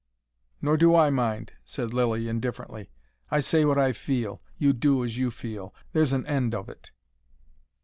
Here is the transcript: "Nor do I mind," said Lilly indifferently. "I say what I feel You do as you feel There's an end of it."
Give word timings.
"Nor 0.63 0.77
do 0.77 0.95
I 0.95 1.11
mind," 1.11 1.53
said 1.63 1.93
Lilly 1.93 2.27
indifferently. 2.27 2.89
"I 3.29 3.39
say 3.39 3.65
what 3.65 3.77
I 3.77 3.93
feel 3.93 4.41
You 4.57 4.73
do 4.73 5.03
as 5.03 5.19
you 5.19 5.29
feel 5.29 5.75
There's 5.93 6.11
an 6.11 6.25
end 6.25 6.55
of 6.55 6.69
it." 6.69 6.89